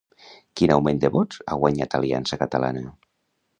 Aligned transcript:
Quin 0.61 0.73
augment 0.75 1.01
de 1.03 1.11
vots 1.17 1.43
ha 1.53 1.59
guanyat 1.65 1.95
Aliança 2.01 2.43
Catalana? 2.47 2.85